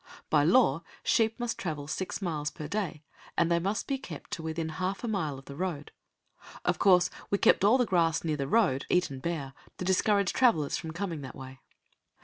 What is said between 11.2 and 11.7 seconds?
that way.